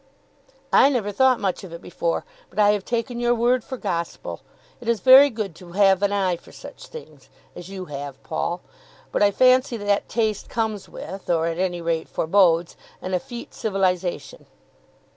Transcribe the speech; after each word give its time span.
"I 0.73 0.89
never 0.89 1.11
thought 1.11 1.39
much 1.39 1.63
of 1.63 1.71
it 1.71 1.79
before, 1.79 2.25
but 2.49 2.57
I 2.57 2.71
have 2.71 2.83
taken 2.83 3.19
your 3.19 3.35
word 3.35 3.63
for 3.63 3.77
gospel. 3.77 4.41
It 4.79 4.89
is 4.89 4.99
very 4.99 5.29
good 5.29 5.53
to 5.57 5.73
have 5.73 6.01
an 6.01 6.11
eye 6.11 6.37
for 6.37 6.51
such 6.51 6.87
things, 6.87 7.29
as 7.55 7.69
you 7.69 7.85
have, 7.85 8.23
Paul. 8.23 8.61
But 9.11 9.21
I 9.21 9.29
fancy 9.29 9.77
that 9.77 10.09
taste 10.09 10.49
comes 10.49 10.89
with, 10.89 11.29
or 11.29 11.45
at 11.45 11.59
any 11.59 11.81
rate 11.83 12.09
forbodes, 12.09 12.75
an 12.99 13.13
effete 13.13 13.53
civilisation." 13.53 14.47